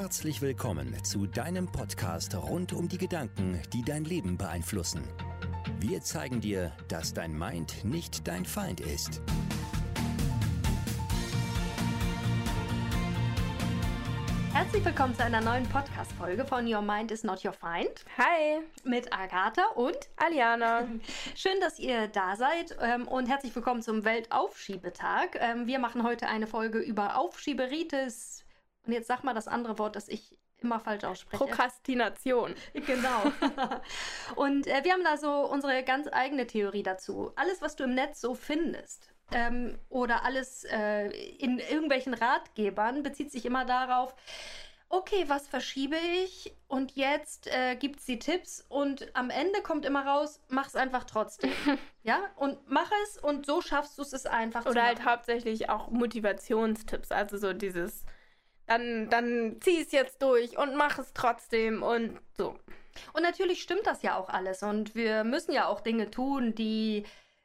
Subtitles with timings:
[0.00, 5.02] Herzlich willkommen zu deinem Podcast rund um die Gedanken, die dein Leben beeinflussen.
[5.80, 9.20] Wir zeigen dir, dass dein Mind nicht dein Feind ist.
[14.52, 18.04] Herzlich willkommen zu einer neuen Podcast-Folge von Your Mind is Not Your Find.
[18.18, 20.86] Hi, Mit Agatha und Aliana.
[21.34, 25.36] schön, dass ihr da seid ähm, und herzlich willkommen zum Weltaufschiebetag.
[25.40, 28.44] Ähm, wir machen heute eine Folge über Aufschieberitis.
[28.88, 31.44] Und jetzt sag mal das andere Wort, das ich immer falsch ausspreche.
[31.44, 32.54] Prokrastination.
[32.72, 33.32] Genau.
[34.34, 37.30] und äh, wir haben da so unsere ganz eigene Theorie dazu.
[37.36, 43.30] Alles, was du im Netz so findest ähm, oder alles äh, in irgendwelchen Ratgebern, bezieht
[43.30, 44.14] sich immer darauf,
[44.88, 46.56] okay, was verschiebe ich?
[46.66, 50.76] Und jetzt äh, gibt es die Tipps und am Ende kommt immer raus, mach es
[50.76, 51.52] einfach trotzdem.
[52.02, 57.12] ja, und mach es und so schaffst du es einfach Oder halt hauptsächlich auch Motivationstipps.
[57.12, 58.06] Also so dieses,
[58.68, 62.54] dann, dann zieh es jetzt durch und mach es trotzdem und so.
[63.12, 64.62] Und natürlich stimmt das ja auch alles.
[64.62, 67.04] Und wir müssen ja auch Dinge tun, die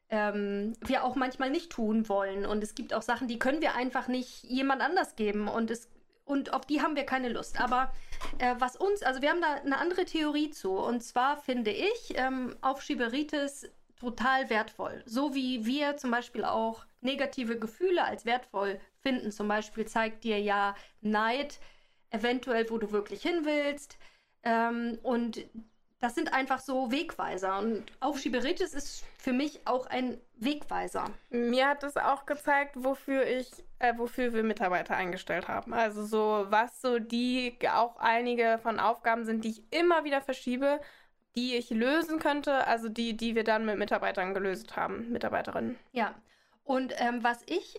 [0.10, 2.46] ähm, wir auch manchmal nicht tun wollen.
[2.46, 5.48] Und es gibt auch Sachen, die können wir einfach nicht jemand anders geben.
[5.48, 5.90] Und, es,
[6.26, 7.62] und auf die haben wir keine Lust.
[7.62, 7.94] Aber
[8.40, 10.72] äh, was uns, also wir haben da eine andere Theorie zu.
[10.72, 13.70] Und zwar finde ich ähm, Aufschieberitis
[14.04, 15.02] total wertvoll.
[15.06, 19.32] So wie wir zum Beispiel auch negative Gefühle als wertvoll finden.
[19.32, 21.59] Zum Beispiel zeigt dir ja Neid
[22.09, 23.98] eventuell, wo du wirklich hin willst.
[24.44, 25.46] Ähm, und
[26.02, 27.59] das sind einfach so Wegweiser.
[27.59, 31.06] Und Aufschieberitis ist für mich auch ein Wegweiser.
[31.30, 35.74] Mir hat es auch gezeigt, wofür ich, äh, wofür wir Mitarbeiter eingestellt haben.
[35.74, 40.81] Also so, was so die auch einige von Aufgaben sind, die ich immer wieder verschiebe,
[41.36, 45.78] die ich lösen könnte, also die, die wir dann mit Mitarbeitern gelöst haben, Mitarbeiterinnen.
[45.92, 46.14] Ja.
[46.64, 47.78] Und ähm, was ich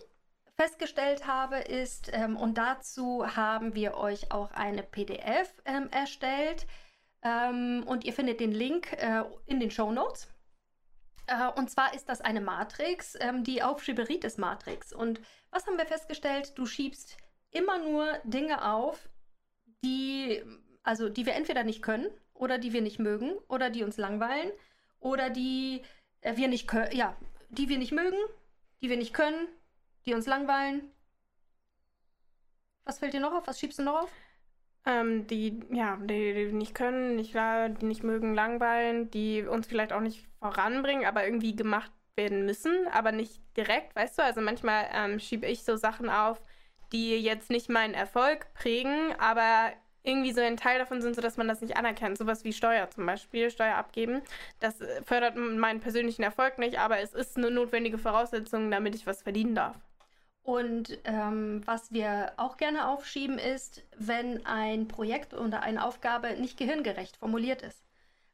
[0.55, 6.67] festgestellt habe, ist, ähm, und dazu haben wir euch auch eine PDF ähm, erstellt.
[7.23, 10.27] Ähm, und ihr findet den Link äh, in den Show Notes.
[11.27, 14.93] Äh, und zwar ist das eine Matrix, ähm, die Aufschieberitis-Matrix.
[14.93, 16.53] Und was haben wir festgestellt?
[16.55, 17.17] Du schiebst
[17.51, 19.09] immer nur Dinge auf,
[19.83, 20.43] die,
[20.83, 24.51] also die wir entweder nicht können oder die wir nicht mögen oder die uns langweilen
[24.99, 25.81] oder die
[26.21, 27.15] äh, wir nicht können, ja,
[27.49, 28.17] die wir nicht mögen,
[28.81, 29.47] die wir nicht können,
[30.05, 30.91] die uns langweilen.
[32.83, 33.47] Was fällt dir noch auf?
[33.47, 34.11] Was schiebst du noch auf?
[34.85, 39.93] Ähm, die, ja, die, die nicht können, nicht, die nicht mögen, langweilen, die uns vielleicht
[39.93, 44.23] auch nicht voranbringen, aber irgendwie gemacht werden müssen, aber nicht direkt, weißt du?
[44.23, 46.39] Also manchmal ähm, schiebe ich so Sachen auf,
[46.91, 49.73] die jetzt nicht meinen Erfolg prägen, aber
[50.05, 52.17] irgendwie so ein Teil davon sind, so dass man das nicht anerkennt.
[52.17, 54.21] Sowas wie Steuer zum Beispiel, Steuer abgeben.
[54.59, 59.07] Das äh, fördert meinen persönlichen Erfolg nicht, aber es ist eine notwendige Voraussetzung, damit ich
[59.07, 59.75] was verdienen darf.
[60.43, 66.57] Und ähm, was wir auch gerne aufschieben ist, wenn ein Projekt oder eine Aufgabe nicht
[66.57, 67.83] gehirngerecht formuliert ist.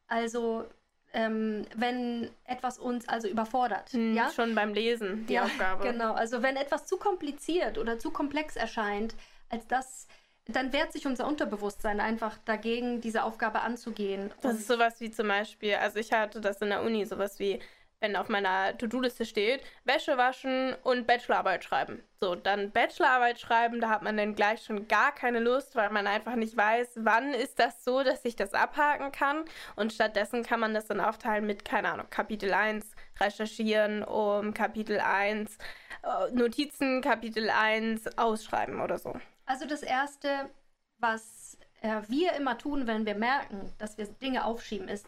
[0.08, 0.66] Also
[1.14, 3.90] ähm, wenn etwas uns also überfordert.
[3.92, 4.30] Hm, ja?
[4.30, 5.84] Schon beim Lesen, die ja, Aufgabe.
[5.90, 9.14] Genau, also wenn etwas zu kompliziert oder zu komplex erscheint,
[9.48, 10.06] als das,
[10.46, 14.32] dann wehrt sich unser Unterbewusstsein einfach dagegen, diese Aufgabe anzugehen.
[14.40, 17.60] Das ist sowas wie zum Beispiel, also ich hatte das in der Uni, sowas wie,
[18.00, 22.02] wenn auf meiner To-Do-Liste steht, Wäsche waschen und Bachelorarbeit schreiben.
[22.20, 26.08] So, dann Bachelorarbeit schreiben, da hat man dann gleich schon gar keine Lust, weil man
[26.08, 29.44] einfach nicht weiß, wann ist das so, dass ich das abhaken kann.
[29.76, 32.84] Und stattdessen kann man das dann aufteilen mit, keine Ahnung, Kapitel 1
[33.20, 35.56] recherchieren, um Kapitel 1
[36.02, 39.14] äh, Notizen, Kapitel 1 ausschreiben oder so.
[39.52, 40.48] Also das Erste,
[40.96, 45.06] was äh, wir immer tun, wenn wir merken, dass wir Dinge aufschieben, ist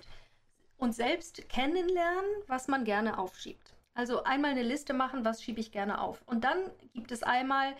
[0.76, 3.72] uns selbst kennenlernen, was man gerne aufschiebt.
[3.94, 6.20] Also einmal eine Liste machen, was schiebe ich gerne auf.
[6.26, 6.58] Und dann
[6.92, 7.74] gibt es einmal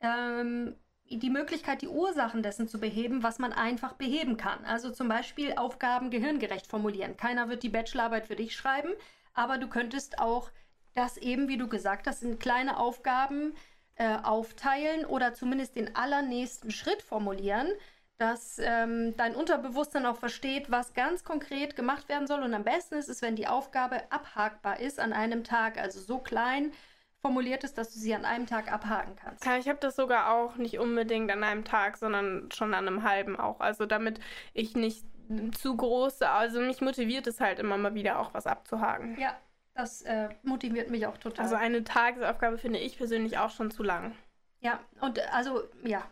[0.00, 0.74] ähm,
[1.08, 4.64] die Möglichkeit, die Ursachen dessen zu beheben, was man einfach beheben kann.
[4.64, 7.16] Also zum Beispiel Aufgaben gehirngerecht formulieren.
[7.16, 8.90] Keiner wird die Bachelorarbeit für dich schreiben,
[9.32, 10.50] aber du könntest auch
[10.92, 13.54] das eben, wie du gesagt hast, in kleine Aufgaben
[14.00, 17.68] äh, aufteilen oder zumindest den allernächsten Schritt formulieren,
[18.16, 22.42] dass ähm, dein Unterbewusstsein auch versteht, was ganz konkret gemacht werden soll.
[22.42, 26.18] Und am besten ist es, wenn die Aufgabe abhakbar ist an einem Tag, also so
[26.18, 26.72] klein
[27.20, 29.44] formuliert ist, dass du sie an einem Tag abhaken kannst.
[29.44, 33.02] Ja, ich habe das sogar auch nicht unbedingt an einem Tag, sondern schon an einem
[33.02, 33.60] halben auch.
[33.60, 34.18] Also damit
[34.54, 35.04] ich nicht
[35.52, 39.20] zu große, also mich motiviert es halt immer mal wieder auch was abzuhaken.
[39.20, 39.36] Ja,
[39.80, 41.44] das äh, motiviert mich auch total.
[41.44, 44.14] Also eine Tagesaufgabe finde ich persönlich auch schon zu lang.
[44.60, 46.02] ja, und äh, also, ja,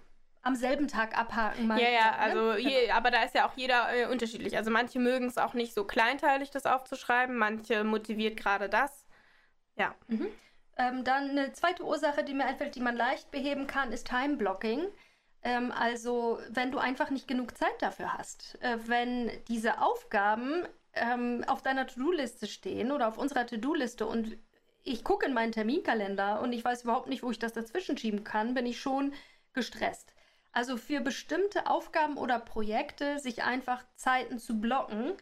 [0.43, 1.67] am selben Tag abhaken.
[1.67, 2.19] mal Ja, ja, ne?
[2.19, 2.69] also Genau.
[2.69, 4.57] je, aber da ist ja auch jeder äh, unterschiedlich.
[4.57, 9.07] Also manche mögen es auch nicht so kleinteilig, das aufzuschreiben, manche motiviert gerade das.
[9.77, 9.95] Ja.
[10.77, 14.87] Ähm, dann eine zweite Ursache, die mir einfällt, die man leicht beheben kann, ist Time-Blocking.
[15.43, 18.59] Ähm, also wenn du einfach nicht genug Zeit dafür hast.
[18.63, 20.67] Äh, wenn diese Aufgaben
[21.01, 24.37] ähm, auf deiner To-Do-Liste stehen oder auf unserer To-Do-Liste und
[24.85, 28.25] ich gucke in meinen Terminkalender und ich weiß überhaupt nicht, wo ich das dazwischen schieben
[28.25, 29.13] kann, bin ich schon
[29.53, 30.15] gestresst.
[30.53, 35.13] Also für bestimmte Aufgaben oder Projekte sich einfach Zeiten zu blocken.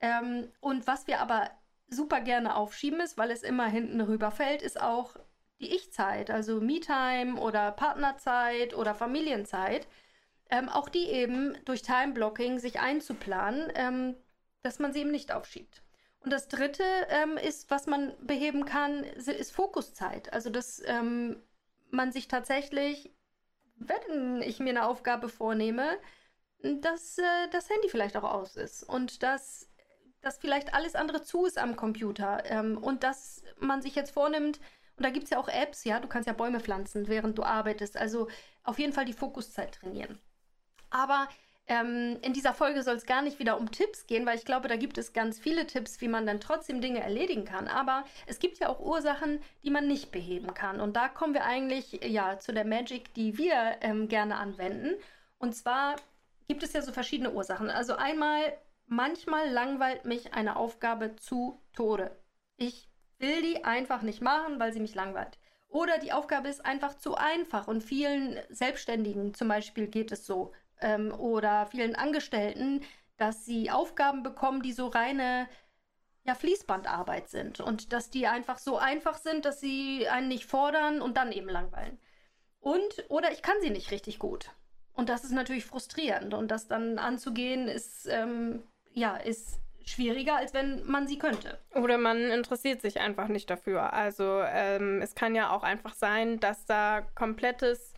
[0.00, 1.50] Ähm, und was wir aber
[1.88, 5.14] super gerne aufschieben ist, weil es immer hinten rüberfällt, ist auch
[5.60, 9.86] die Ich-Zeit, also Me-Time oder Partnerzeit oder Familienzeit.
[10.50, 14.16] Ähm, auch die eben durch Time-Blocking sich einzuplanen, ähm,
[14.62, 15.82] dass man sie eben nicht aufschiebt.
[16.20, 20.32] Und das dritte ähm, ist, was man beheben kann, ist Fokuszeit.
[20.32, 21.42] Also, dass ähm,
[21.90, 23.12] man sich tatsächlich,
[23.76, 25.98] wenn ich mir eine Aufgabe vornehme,
[26.62, 29.68] dass äh, das Handy vielleicht auch aus ist und dass,
[30.20, 34.60] dass vielleicht alles andere zu ist am Computer ähm, und dass man sich jetzt vornimmt,
[34.96, 37.42] und da gibt es ja auch Apps, ja, du kannst ja Bäume pflanzen, während du
[37.42, 37.96] arbeitest.
[37.96, 38.28] Also
[38.62, 40.20] auf jeden Fall die Fokuszeit trainieren.
[40.90, 41.26] Aber
[41.68, 44.68] ähm, in dieser Folge soll es gar nicht wieder um Tipps gehen, weil ich glaube,
[44.68, 47.68] da gibt es ganz viele Tipps, wie man dann trotzdem Dinge erledigen kann.
[47.68, 50.80] Aber es gibt ja auch Ursachen, die man nicht beheben kann.
[50.80, 54.94] Und da kommen wir eigentlich ja zu der Magic, die wir ähm, gerne anwenden.
[55.38, 55.96] Und zwar
[56.48, 57.70] gibt es ja so verschiedene Ursachen.
[57.70, 58.40] Also einmal,
[58.86, 62.16] manchmal langweilt mich eine Aufgabe zu Tode.
[62.56, 62.88] Ich
[63.18, 65.38] will die einfach nicht machen, weil sie mich langweilt.
[65.68, 70.52] Oder die Aufgabe ist einfach zu einfach und vielen Selbstständigen zum Beispiel geht es so
[70.82, 72.82] ähm, oder vielen Angestellten,
[73.16, 75.48] dass sie Aufgaben bekommen, die so reine
[76.24, 81.02] ja, Fließbandarbeit sind und dass die einfach so einfach sind, dass sie einen nicht fordern
[81.02, 81.98] und dann eben langweilen.
[82.60, 84.50] Und, oder ich kann sie nicht richtig gut.
[84.92, 88.62] Und das ist natürlich frustrierend und das dann anzugehen ist, ähm,
[88.92, 91.58] ja, ist schwieriger, als wenn man sie könnte.
[91.74, 93.92] Oder man interessiert sich einfach nicht dafür.
[93.92, 97.91] Also ähm, es kann ja auch einfach sein, dass da komplettes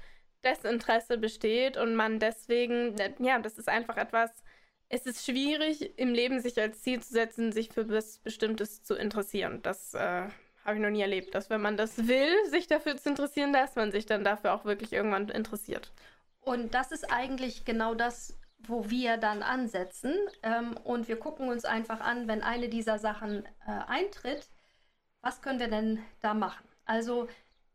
[0.45, 4.31] Desinteresse besteht und man deswegen, ja, das ist einfach etwas,
[4.89, 8.95] es ist schwierig im Leben sich als Ziel zu setzen, sich für was Bestimmtes zu
[8.95, 9.61] interessieren.
[9.63, 10.29] Das äh,
[10.65, 13.77] habe ich noch nie erlebt, dass wenn man das will, sich dafür zu interessieren, dass
[13.77, 15.93] man sich dann dafür auch wirklich irgendwann interessiert.
[16.41, 20.15] Und das ist eigentlich genau das, wo wir dann ansetzen.
[20.43, 24.49] Ähm, und wir gucken uns einfach an, wenn eine dieser Sachen äh, eintritt,
[25.23, 26.67] was können wir denn da machen?
[26.85, 27.29] Also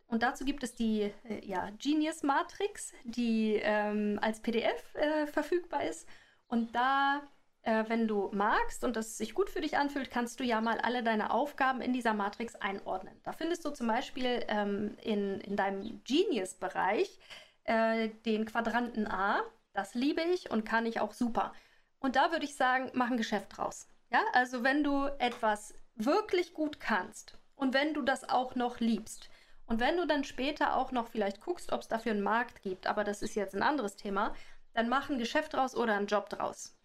[0.09, 5.83] und dazu gibt es die äh, ja, Genius Matrix, die ähm, als PDF äh, verfügbar
[5.83, 6.09] ist.
[6.47, 7.21] Und da,
[7.61, 10.79] äh, wenn du magst und das sich gut für dich anfühlt, kannst du ja mal
[10.79, 13.13] alle deine Aufgaben in dieser Matrix einordnen.
[13.23, 17.19] Da findest du zum Beispiel ähm, in, in deinem Genius-Bereich
[17.65, 19.43] äh, den Quadranten A.
[19.73, 21.53] Das liebe ich und kann ich auch super.
[21.99, 23.87] Und da würde ich sagen, mach ein Geschäft draus.
[24.11, 29.29] Ja, also wenn du etwas wirklich gut kannst und wenn du das auch noch liebst,
[29.69, 32.87] und wenn du dann später auch noch vielleicht guckst, ob es dafür einen Markt gibt,
[32.87, 34.33] aber das ist jetzt ein anderes Thema,
[34.73, 36.75] dann mach ein Geschäft draus oder einen Job draus.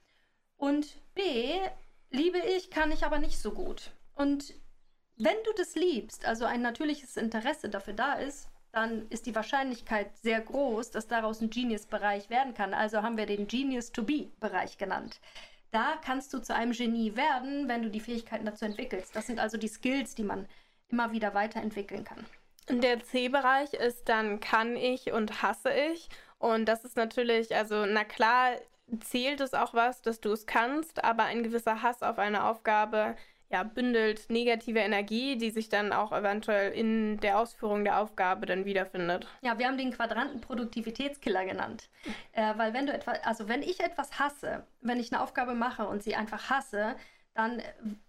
[0.59, 1.61] Und B,
[2.11, 3.93] liebe ich, kann ich aber nicht so gut.
[4.15, 4.53] Und
[5.17, 10.15] wenn du das liebst, also ein natürliches Interesse dafür da ist, dann ist die Wahrscheinlichkeit
[10.19, 12.75] sehr groß, dass daraus ein Genius-Bereich werden kann.
[12.75, 15.21] Also haben wir den Genius-to-Be-Bereich genannt.
[15.71, 19.17] Da kannst du zu einem Genie werden, wenn du die Fähigkeiten dazu entwickelst.
[19.17, 20.47] Das sind also die Skills, die man
[20.89, 22.27] immer wieder weiterentwickeln kann.
[22.69, 26.09] Der C-Bereich ist dann kann ich und hasse ich.
[26.39, 28.53] Und das ist natürlich, also na klar
[29.01, 33.17] zählt es auch was, dass du es kannst, aber ein gewisser Hass auf eine Aufgabe
[33.51, 38.65] ja, bündelt negative Energie, die sich dann auch eventuell in der Ausführung der Aufgabe dann
[38.65, 39.29] wiederfindet.
[39.43, 41.89] Ja, wir haben den Quadranten Produktivitätskiller genannt.
[42.33, 45.87] Äh, weil wenn du etwas, also wenn ich etwas hasse, wenn ich eine Aufgabe mache
[45.87, 46.97] und sie einfach hasse,
[47.35, 47.61] dann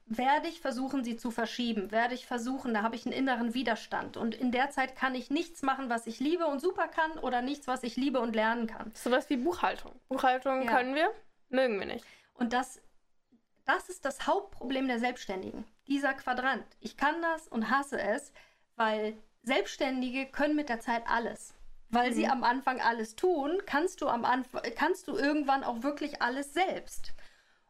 [0.06, 4.18] werde ich versuchen, sie zu verschieben, werde ich versuchen, da habe ich einen inneren Widerstand.
[4.18, 7.42] Und in der Zeit kann ich nichts machen, was ich liebe und super kann oder
[7.42, 8.92] nichts, was ich liebe und lernen kann.
[8.94, 9.92] Sowas wie Buchhaltung.
[10.08, 10.78] Buchhaltung ja.
[10.78, 11.12] können wir,
[11.50, 12.06] mögen wir nicht.
[12.36, 12.80] Und das,
[13.66, 15.66] das ist das Hauptproblem der Selbstständigen.
[15.88, 16.66] Dieser Quadrant.
[16.80, 18.32] Ich kann das und hasse es,
[18.76, 21.56] weil Selbstständige können mit der Zeit alles.
[21.90, 22.16] Weil mhm.
[22.16, 26.54] sie am Anfang alles tun, kannst du am Anfang, kannst du irgendwann auch wirklich alles
[26.54, 27.14] selbst.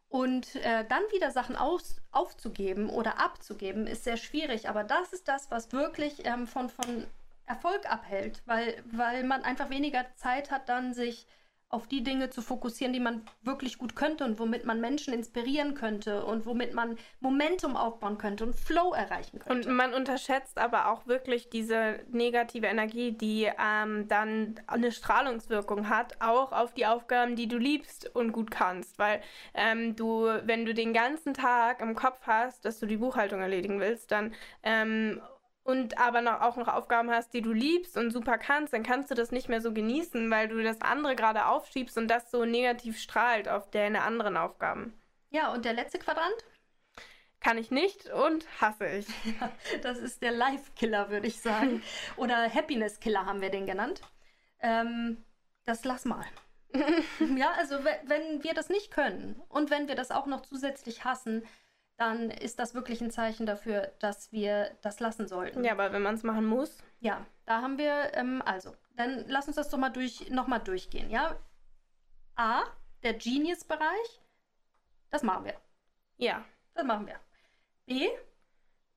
[0.08, 4.68] Und äh, dann wieder Sachen aus, aufzugeben oder abzugeben, ist sehr schwierig.
[4.68, 7.06] Aber das ist das, was wirklich ähm, von, von
[7.46, 11.26] Erfolg abhält, weil, weil man einfach weniger Zeit hat, dann sich
[11.76, 15.74] auf die Dinge zu fokussieren, die man wirklich gut könnte und womit man Menschen inspirieren
[15.74, 19.68] könnte und womit man Momentum aufbauen könnte und Flow erreichen könnte.
[19.68, 26.16] Und man unterschätzt aber auch wirklich diese negative Energie, die ähm, dann eine Strahlungswirkung hat,
[26.22, 28.98] auch auf die Aufgaben, die du liebst und gut kannst.
[28.98, 29.20] Weil
[29.52, 33.80] ähm, du, wenn du den ganzen Tag im Kopf hast, dass du die Buchhaltung erledigen
[33.80, 35.20] willst, dann ähm,
[35.66, 39.10] und aber noch, auch noch Aufgaben hast, die du liebst und super kannst, dann kannst
[39.10, 42.44] du das nicht mehr so genießen, weil du das andere gerade aufschiebst und das so
[42.44, 44.94] negativ strahlt auf deine anderen Aufgaben.
[45.30, 46.36] Ja, und der letzte Quadrant?
[47.40, 49.08] Kann ich nicht und hasse ich.
[49.40, 49.50] Ja,
[49.82, 51.82] das ist der Life-Killer, würde ich sagen.
[52.16, 54.02] Oder Happiness-Killer haben wir den genannt.
[54.60, 55.24] Ähm,
[55.64, 56.24] das lass mal.
[57.36, 61.44] ja, also wenn wir das nicht können und wenn wir das auch noch zusätzlich hassen,
[61.96, 65.64] dann ist das wirklich ein Zeichen dafür, dass wir das lassen sollten.
[65.64, 66.78] Ja, aber wenn man es machen muss.
[67.00, 71.10] Ja, da haben wir, ähm, also, dann lass uns das doch mal durch, nochmal durchgehen,
[71.10, 71.36] ja?
[72.34, 72.64] A,
[73.02, 74.22] der Genius-Bereich,
[75.10, 75.54] das machen wir.
[76.18, 76.44] Ja.
[76.74, 77.18] Das machen wir.
[77.86, 78.08] B,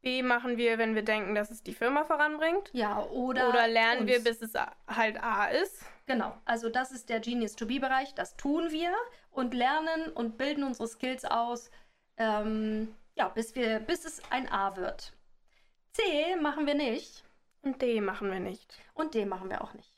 [0.01, 2.70] B machen wir, wenn wir denken, dass es die Firma voranbringt.
[2.74, 3.50] Ja, oder.
[3.50, 4.10] Oder lernen uns.
[4.10, 4.53] wir, bis es
[4.88, 5.84] halt A ist.
[6.06, 8.13] Genau, also das ist der Genius to Be-Bereich.
[8.15, 8.94] Das tun wir
[9.32, 11.70] und lernen und bilden unsere Skills aus,
[12.19, 15.13] ähm, ja, bis, wir, bis es ein A wird.
[15.93, 17.23] C machen wir nicht.
[17.61, 18.77] Und D machen wir nicht.
[18.93, 19.93] Und D machen wir auch nicht.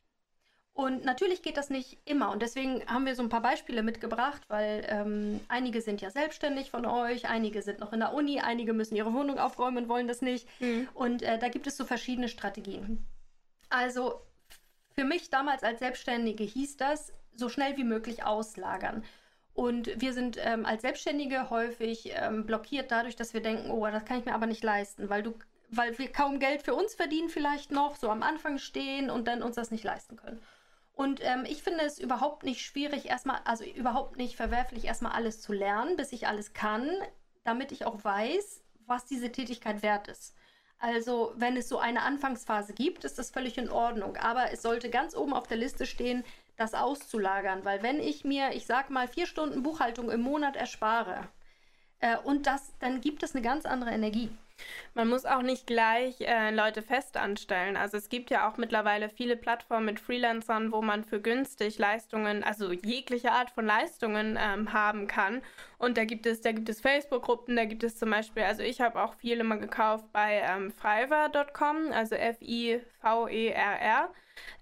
[0.73, 2.31] Und natürlich geht das nicht immer.
[2.31, 6.71] Und deswegen haben wir so ein paar Beispiele mitgebracht, weil ähm, einige sind ja selbstständig
[6.71, 10.07] von euch, einige sind noch in der Uni, einige müssen ihre Wohnung aufräumen und wollen
[10.07, 10.47] das nicht.
[10.59, 10.87] Mhm.
[10.93, 13.05] Und äh, da gibt es so verschiedene Strategien.
[13.69, 14.21] Also
[14.95, 19.03] für mich damals als Selbstständige hieß das, so schnell wie möglich auslagern.
[19.53, 24.05] Und wir sind ähm, als Selbstständige häufig ähm, blockiert dadurch, dass wir denken, oh, das
[24.05, 25.33] kann ich mir aber nicht leisten, weil du,
[25.69, 29.43] weil wir kaum Geld für uns verdienen vielleicht noch, so am Anfang stehen und dann
[29.43, 30.41] uns das nicht leisten können.
[30.93, 35.41] Und ähm, ich finde es überhaupt nicht schwierig, erstmal, also überhaupt nicht verwerflich, erstmal alles
[35.41, 36.89] zu lernen, bis ich alles kann,
[37.43, 40.35] damit ich auch weiß, was diese Tätigkeit wert ist.
[40.77, 44.17] Also, wenn es so eine Anfangsphase gibt, ist das völlig in Ordnung.
[44.17, 46.23] Aber es sollte ganz oben auf der Liste stehen,
[46.57, 47.65] das auszulagern.
[47.65, 51.27] Weil wenn ich mir, ich sag mal, vier Stunden Buchhaltung im Monat erspare
[51.99, 54.29] äh, und das, dann gibt es eine ganz andere Energie.
[54.93, 57.77] Man muss auch nicht gleich äh, Leute fest anstellen.
[57.77, 62.43] Also es gibt ja auch mittlerweile viele Plattformen mit Freelancern, wo man für günstig Leistungen,
[62.43, 65.41] also jegliche Art von Leistungen ähm, haben kann.
[65.77, 68.81] Und da gibt es, da gibt es Facebook-Gruppen, da gibt es zum Beispiel, also ich
[68.81, 74.09] habe auch viel immer gekauft bei ähm, Fiverr.com, also F-I-V-E-R-R.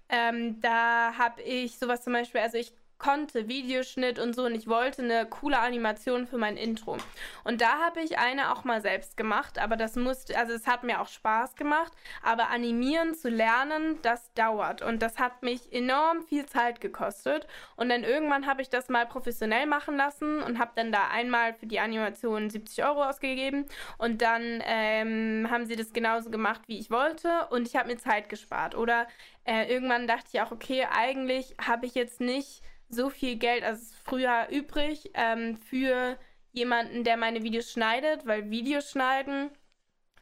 [0.08, 4.68] Ähm, da habe ich sowas zum Beispiel, also ich konnte, Videoschnitt und so und ich
[4.68, 6.98] wollte eine coole Animation für mein Intro.
[7.42, 10.84] Und da habe ich eine auch mal selbst gemacht, aber das musste, also es hat
[10.84, 14.82] mir auch Spaß gemacht, aber animieren zu lernen, das dauert.
[14.82, 17.46] Und das hat mich enorm viel Zeit gekostet.
[17.74, 21.54] Und dann irgendwann habe ich das mal professionell machen lassen und habe dann da einmal
[21.54, 23.64] für die Animation 70 Euro ausgegeben.
[23.96, 27.46] Und dann ähm, haben sie das genauso gemacht, wie ich wollte.
[27.48, 28.74] Und ich habe mir Zeit gespart.
[28.74, 29.06] Oder
[29.44, 33.94] äh, irgendwann dachte ich auch, okay, eigentlich habe ich jetzt nicht so viel Geld, also
[34.04, 36.18] früher übrig, ähm, für
[36.52, 39.50] jemanden, der meine Videos schneidet, weil Videos schneiden,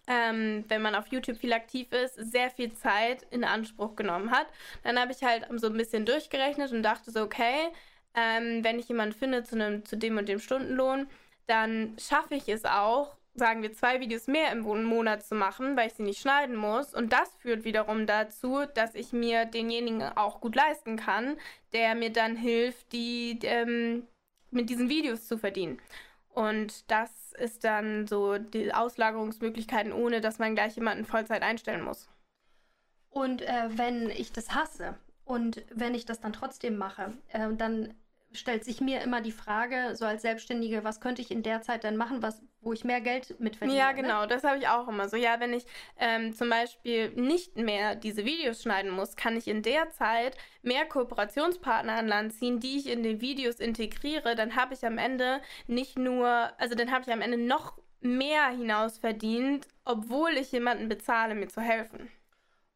[0.07, 4.47] ähm, wenn man auf YouTube viel aktiv ist, sehr viel Zeit in Anspruch genommen hat.
[4.83, 7.69] Dann habe ich halt so ein bisschen durchgerechnet und dachte so, okay,
[8.15, 11.09] ähm, wenn ich jemanden finde zu, einem, zu dem und dem Stundenlohn,
[11.47, 15.89] dann schaffe ich es auch, sagen wir, zwei Videos mehr im Monat zu machen, weil
[15.89, 16.95] ich sie nicht schneiden muss.
[16.95, 21.37] Und das führt wiederum dazu, dass ich mir denjenigen auch gut leisten kann,
[21.73, 24.07] der mir dann hilft, die ähm,
[24.51, 25.81] mit diesen Videos zu verdienen.
[26.31, 32.09] Und das ist dann so die Auslagerungsmöglichkeiten, ohne dass man gleich jemanden Vollzeit einstellen muss.
[33.11, 37.95] Und äh, wenn ich das hasse und wenn ich das dann trotzdem mache, äh, dann
[38.33, 41.85] stellt sich mir immer die Frage, so als Selbstständige, was könnte ich in der Zeit
[41.85, 43.79] dann machen, was, wo ich mehr Geld mit verdiene?
[43.79, 44.03] Ja, ne?
[44.03, 44.27] genau, ne?
[44.29, 45.17] das habe ich auch immer so.
[45.17, 45.65] Ja, wenn ich
[45.99, 50.85] ähm, zum Beispiel nicht mehr diese Videos schneiden muss, kann ich in der Zeit mehr
[50.85, 54.35] Kooperationspartner an Land ziehen, die ich in den Videos integriere.
[54.35, 58.49] Dann habe ich am Ende nicht nur, also dann habe ich am Ende noch mehr
[58.49, 62.09] hinaus verdient, obwohl ich jemanden bezahle, mir zu helfen.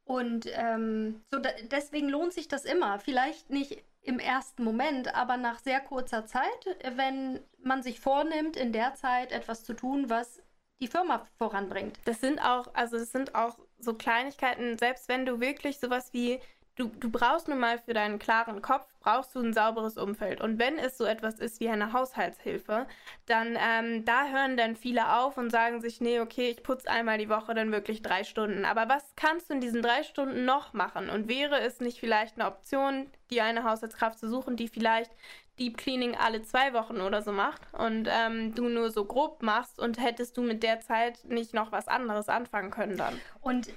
[0.05, 2.99] Und ähm, so da, deswegen lohnt sich das immer.
[2.99, 8.73] Vielleicht nicht im ersten Moment, aber nach sehr kurzer Zeit, wenn man sich vornimmt, in
[8.73, 10.43] der Zeit etwas zu tun, was
[10.81, 11.99] die Firma voranbringt.
[12.05, 16.41] Das sind auch, also das sind auch so Kleinigkeiten, selbst wenn du wirklich sowas wie
[16.77, 20.41] du, du brauchst nun mal für deinen klaren Kopf, brauchst du ein sauberes Umfeld.
[20.41, 22.87] Und wenn es so etwas ist wie eine Haushaltshilfe,
[23.27, 27.19] dann ähm, da hören dann viele auf und sagen sich, nee, okay, ich putze einmal
[27.19, 28.65] die Woche dann wirklich drei Stunden.
[28.65, 31.11] Aber was kannst du in diesen drei Stunden noch machen?
[31.11, 35.11] Und wäre es nicht vielleicht eine Option, die eine Haushaltskraft zu suchen, die vielleicht
[35.59, 39.79] Deep Cleaning alle zwei Wochen oder so macht und ähm, du nur so grob machst
[39.79, 43.21] und hättest du mit der Zeit nicht noch was anderes anfangen können dann?
[43.43, 43.69] Und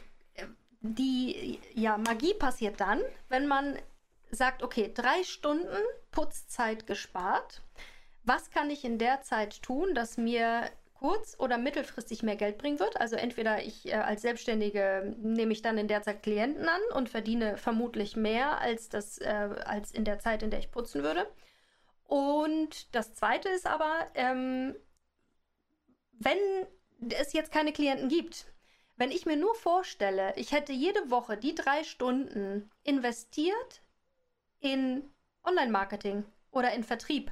[0.94, 3.78] die ja, Magie passiert dann, wenn man
[4.32, 5.78] sagt, okay, drei Stunden
[6.12, 7.62] Putzzeit gespart.
[8.24, 12.80] Was kann ich in der Zeit tun, dass mir kurz- oder mittelfristig mehr Geld bringen
[12.80, 13.00] wird.
[13.00, 17.10] Also entweder ich äh, als Selbstständige nehme ich dann in der Zeit Klienten an und
[17.10, 21.28] verdiene vermutlich mehr als, das, äh, als in der Zeit, in der ich putzen würde.
[22.06, 24.76] Und das Zweite ist aber, ähm,
[26.14, 26.38] wenn
[27.10, 28.48] es jetzt keine Klienten gibt,
[28.98, 33.82] wenn ich mir nur vorstelle, ich hätte jede Woche die drei Stunden investiert
[34.60, 35.10] in
[35.44, 37.32] Online-Marketing oder in Vertrieb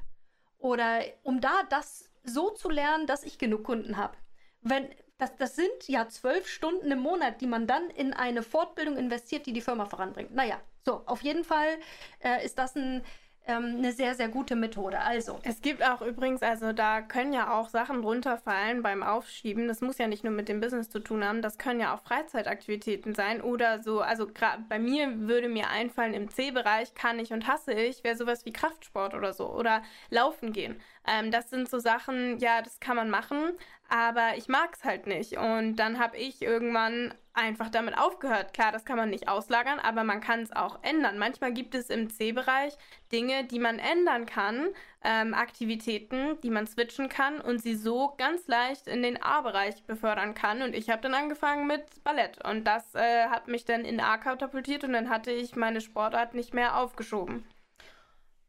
[0.58, 4.18] oder um da das so zu lernen, dass ich genug Kunden habe.
[4.62, 8.98] Wenn das, das sind ja zwölf Stunden im Monat, die man dann in eine Fortbildung
[8.98, 10.34] investiert, die die Firma voranbringt.
[10.34, 11.78] Naja, so, auf jeden Fall
[12.20, 13.04] äh, ist das ein
[13.46, 15.00] ähm, eine sehr, sehr gute Methode.
[15.00, 15.40] Also.
[15.44, 19.68] Es gibt auch übrigens, also da können ja auch Sachen runterfallen beim Aufschieben.
[19.68, 22.02] Das muss ja nicht nur mit dem Business zu tun haben, das können ja auch
[22.02, 24.02] Freizeitaktivitäten sein oder so.
[24.02, 24.28] Also
[24.70, 28.54] bei mir würde mir einfallen, im C-Bereich kann ich und hasse ich, wäre sowas wie
[28.54, 30.80] Kraftsport oder so oder Laufen gehen.
[31.06, 33.52] Ähm, das sind so Sachen, ja, das kann man machen,
[33.94, 35.38] aber ich mag es halt nicht.
[35.38, 38.52] Und dann habe ich irgendwann einfach damit aufgehört.
[38.52, 41.20] Klar, das kann man nicht auslagern, aber man kann es auch ändern.
[41.20, 42.74] Manchmal gibt es im C-Bereich
[43.12, 44.70] Dinge, die man ändern kann,
[45.04, 50.34] ähm, Aktivitäten, die man switchen kann und sie so ganz leicht in den A-Bereich befördern
[50.34, 50.64] kann.
[50.64, 54.18] Und ich habe dann angefangen mit Ballett und das äh, hat mich dann in A
[54.18, 57.46] katapultiert und dann hatte ich meine Sportart nicht mehr aufgeschoben.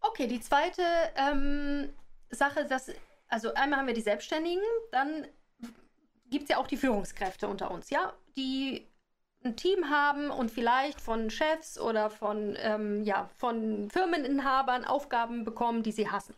[0.01, 0.83] Okay, die zweite
[1.17, 1.93] ähm,
[2.31, 2.91] Sache, dass,
[3.35, 4.63] also einmal haben wir die Selbstständigen,
[4.93, 5.27] dann
[6.31, 8.87] gibt es ja auch die Führungskräfte unter uns, ja, die
[9.45, 15.83] ein Team haben und vielleicht von Chefs oder von, ähm, ja, von Firmeninhabern Aufgaben bekommen,
[15.83, 16.37] die sie hassen.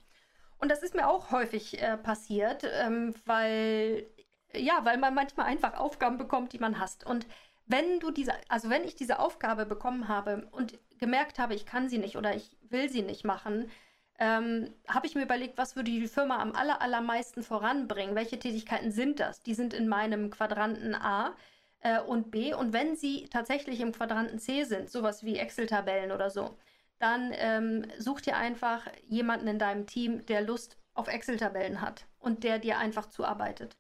[0.59, 4.07] Und das ist mir auch häufig äh, passiert, ähm, weil,
[4.55, 7.05] ja, weil man manchmal einfach Aufgaben bekommt, die man hasst.
[7.05, 7.27] Und
[7.67, 11.91] wenn du diese, also wenn ich diese Aufgabe bekommen habe und gemerkt habe, ich kann
[11.91, 13.71] sie nicht oder ich will sie nicht machen,
[14.19, 18.15] ähm, habe ich mir überlegt, was würde die Firma am aller, allermeisten voranbringen?
[18.15, 19.43] Welche Tätigkeiten sind das?
[19.43, 21.37] Die sind in meinem Quadranten A
[21.81, 22.55] äh, und B.
[22.55, 26.57] Und wenn sie tatsächlich im Quadranten C sind, sowas wie Excel-Tabellen oder so,
[26.99, 32.43] dann ähm, such dir einfach jemanden in deinem Team, der Lust auf Excel-Tabellen hat und
[32.43, 33.77] der dir einfach zuarbeitet.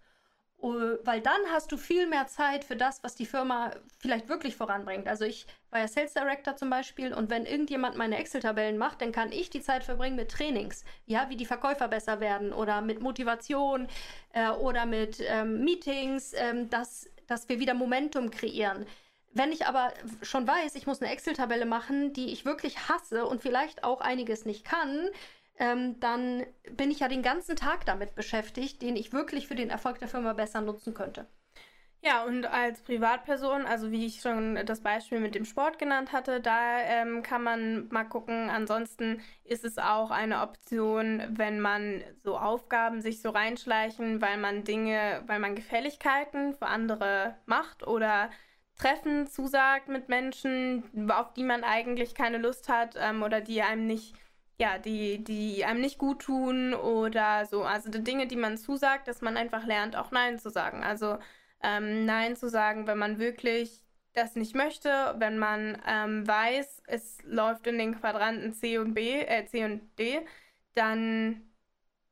[0.66, 4.56] Äh, weil dann hast du viel mehr Zeit für das, was die Firma vielleicht wirklich
[4.56, 5.08] voranbringt.
[5.08, 9.12] Also ich war ja Sales Director zum Beispiel und wenn irgendjemand meine Excel-Tabellen macht, dann
[9.12, 13.00] kann ich die Zeit verbringen mit Trainings, ja, wie die Verkäufer besser werden oder mit
[13.00, 13.88] Motivation
[14.32, 18.86] äh, oder mit ähm, Meetings, ähm, dass, dass wir wieder Momentum kreieren.
[19.32, 23.42] Wenn ich aber schon weiß, ich muss eine Excel-Tabelle machen, die ich wirklich hasse und
[23.42, 25.10] vielleicht auch einiges nicht kann,
[25.58, 29.70] ähm, dann bin ich ja den ganzen Tag damit beschäftigt, den ich wirklich für den
[29.70, 31.26] Erfolg der Firma besser nutzen könnte.
[32.02, 36.40] Ja, und als Privatperson, also wie ich schon das Beispiel mit dem Sport genannt hatte,
[36.40, 38.48] da ähm, kann man mal gucken.
[38.48, 44.62] Ansonsten ist es auch eine Option, wenn man so Aufgaben sich so reinschleichen, weil man
[44.62, 48.30] Dinge, weil man Gefälligkeiten für andere macht oder
[48.78, 53.86] Treffen zusagt mit Menschen, auf die man eigentlich keine Lust hat ähm, oder die einem
[53.86, 54.14] nicht
[54.58, 57.62] ja, die, die einem nicht gut tun oder so.
[57.64, 60.82] Also die Dinge, die man zusagt, dass man einfach lernt, auch Nein zu sagen.
[60.82, 61.18] Also
[61.62, 63.82] ähm, Nein zu sagen, wenn man wirklich
[64.14, 69.20] das nicht möchte, wenn man ähm, weiß, es läuft in den Quadranten C und B,
[69.20, 70.26] äh, C und D,
[70.74, 71.42] dann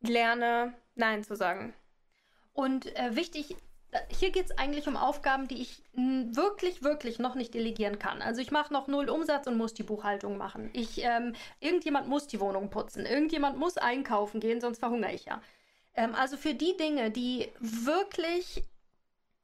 [0.00, 1.74] lerne Nein zu sagen.
[2.52, 3.56] Und äh, wichtig
[4.08, 8.22] hier geht es eigentlich um Aufgaben, die ich wirklich, wirklich noch nicht delegieren kann.
[8.22, 10.70] Also ich mache noch null Umsatz und muss die Buchhaltung machen.
[10.72, 15.40] Ich, ähm, irgendjemand muss die Wohnung putzen, irgendjemand muss einkaufen gehen, sonst verhungere ich ja.
[15.94, 18.64] Ähm, also für die Dinge, die wirklich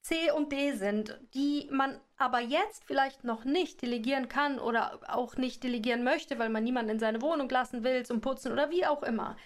[0.03, 5.37] C und D sind, die man aber jetzt vielleicht noch nicht delegieren kann oder auch
[5.37, 8.87] nicht delegieren möchte, weil man niemanden in seine Wohnung lassen will zum Putzen oder wie
[8.87, 9.37] auch immer,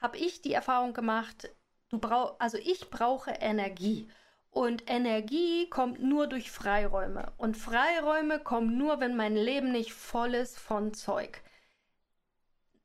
[0.00, 1.50] habe ich die Erfahrung gemacht,
[1.90, 4.08] du brauch, also ich brauche Energie.
[4.50, 7.32] Und Energie kommt nur durch Freiräume.
[7.36, 11.42] Und Freiräume kommen nur, wenn mein Leben nicht voll ist von Zeug.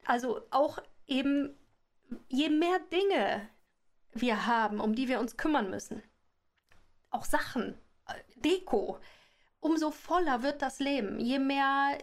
[0.05, 1.57] Also auch eben,
[2.27, 3.49] je mehr Dinge
[4.13, 6.03] wir haben, um die wir uns kümmern müssen,
[7.09, 7.75] auch Sachen,
[8.35, 8.99] Deko,
[9.59, 11.19] umso voller wird das Leben.
[11.19, 11.97] Je mehr,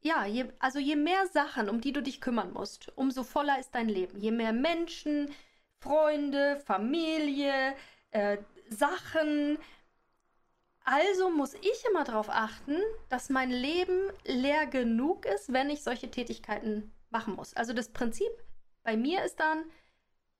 [0.00, 3.74] ja, je, also je mehr Sachen, um die du dich kümmern musst, umso voller ist
[3.76, 4.18] dein Leben.
[4.18, 5.30] Je mehr Menschen,
[5.78, 7.76] Freunde, Familie,
[8.10, 8.38] äh,
[8.68, 9.58] Sachen.
[10.84, 12.76] Also muss ich immer darauf achten,
[13.08, 17.54] dass mein Leben leer genug ist, wenn ich solche Tätigkeiten machen muss.
[17.54, 18.30] Also das Prinzip
[18.84, 19.64] bei mir ist dann,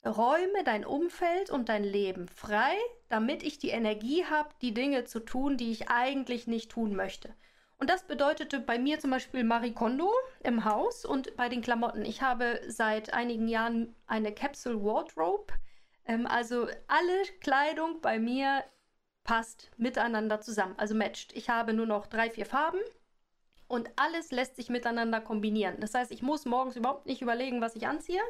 [0.05, 2.77] räume dein Umfeld und dein Leben frei,
[3.09, 7.35] damit ich die Energie habe, die Dinge zu tun, die ich eigentlich nicht tun möchte.
[7.79, 10.11] Und das bedeutete bei mir zum Beispiel Marie Kondo
[10.43, 12.05] im Haus und bei den Klamotten.
[12.05, 15.53] Ich habe seit einigen Jahren eine Capsule Wardrobe
[16.07, 18.65] Ähm, also alle Kleidung bei mir
[19.25, 21.33] passt miteinander zusammen, also matcht.
[21.35, 22.79] Ich habe nur noch drei, vier Farben
[23.69, 25.77] und alles lässt sich miteinander kombinieren.
[25.81, 28.23] Das heißt, ich muss morgens überhaupt nicht überlegen, was ich anziehe,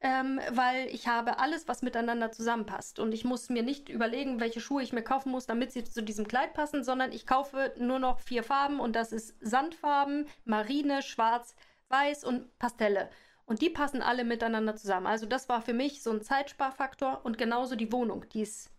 [0.00, 2.98] ähm, weil ich habe alles, was miteinander zusammenpasst.
[2.98, 6.02] Und ich muss mir nicht überlegen, welche Schuhe ich mir kaufen muss, damit sie zu
[6.02, 11.02] diesem Kleid passen, sondern ich kaufe nur noch vier Farben und das ist Sandfarben, Marine,
[11.02, 11.54] Schwarz,
[11.88, 13.10] Weiß und Pastelle.
[13.44, 15.06] Und die passen alle miteinander zusammen.
[15.06, 18.70] Also das war für mich so ein Zeitsparfaktor und genauso die Wohnung, die ist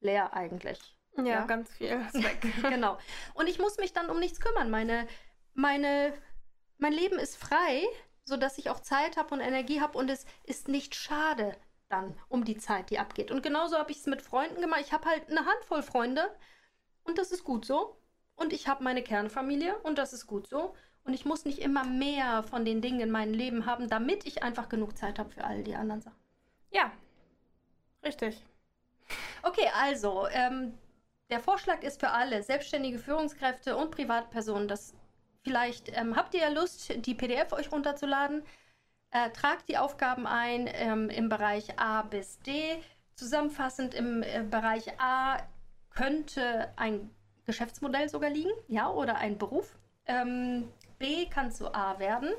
[0.00, 0.96] leer eigentlich.
[1.16, 1.46] Ja, ja?
[1.46, 2.46] ganz viel ist weg.
[2.62, 2.98] genau.
[3.34, 4.70] Und ich muss mich dann um nichts kümmern.
[4.70, 5.06] Meine,
[5.54, 6.12] meine,
[6.78, 7.82] mein Leben ist frei,
[8.24, 11.56] sodass ich auch Zeit habe und Energie habe und es ist nicht schade
[11.88, 13.30] dann um die Zeit, die abgeht.
[13.30, 14.80] Und genauso habe ich es mit Freunden gemacht.
[14.84, 16.28] Ich habe halt eine Handvoll Freunde
[17.04, 18.00] und das ist gut so.
[18.34, 20.74] Und ich habe meine Kernfamilie und das ist gut so.
[21.06, 24.42] Und ich muss nicht immer mehr von den Dingen in meinem Leben haben, damit ich
[24.42, 26.18] einfach genug Zeit habe für all die anderen Sachen.
[26.72, 26.90] Ja,
[28.04, 28.42] richtig.
[29.42, 30.74] Okay, also, ähm,
[31.30, 34.94] der Vorschlag ist für alle selbstständige Führungskräfte und Privatpersonen, dass
[35.42, 38.42] vielleicht ähm, habt ihr ja Lust, die PDF euch runterzuladen.
[39.12, 42.82] Äh, tragt die Aufgaben ein ähm, im Bereich A bis D.
[43.14, 45.38] Zusammenfassend im äh, Bereich A
[45.90, 47.10] könnte ein
[47.44, 49.78] Geschäftsmodell sogar liegen, ja, oder ein Beruf.
[50.06, 52.30] Ähm, B kann zu A werden.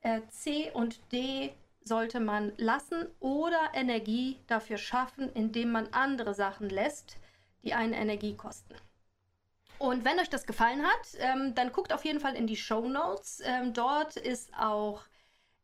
[0.00, 6.68] Äh, C und D sollte man lassen oder Energie dafür schaffen, indem man andere Sachen
[6.68, 7.16] lässt,
[7.62, 8.74] die einen Energie kosten.
[9.78, 12.88] Und wenn euch das gefallen hat, ähm, dann guckt auf jeden Fall in die Show
[12.88, 13.40] Notes.
[13.44, 15.02] Ähm, dort ist auch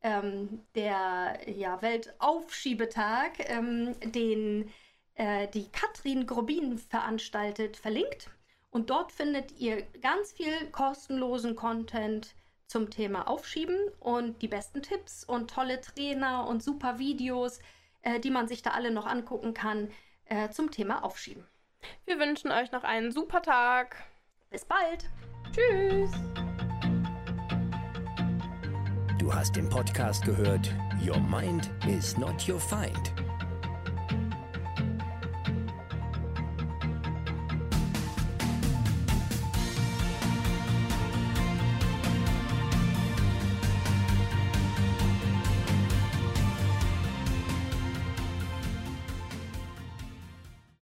[0.03, 4.71] ähm, der ja, Weltaufschiebetag, ähm, den
[5.15, 8.31] äh, die Katrin Grobin veranstaltet, verlinkt.
[8.75, 12.35] Und dort findet ihr ganz viel kostenlosen Content
[12.67, 17.61] zum Thema Aufschieben und die besten Tipps und tolle Trainer und super Videos,
[18.03, 19.93] äh, die man sich da alle noch angucken kann
[20.25, 21.47] äh, zum Thema Aufschieben.
[22.05, 23.95] Wir wünschen euch noch einen super Tag.
[24.51, 25.09] Bis bald.
[25.53, 26.11] Tschüss.
[29.21, 33.15] Du hast den Podcast gehört Your Mind is not your Find